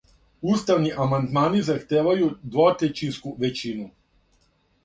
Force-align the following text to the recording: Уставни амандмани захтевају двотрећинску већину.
Уставни 0.53 0.89
амандмани 1.03 1.61
захтевају 1.69 2.31
двотрећинску 2.57 3.35
већину. 3.45 3.87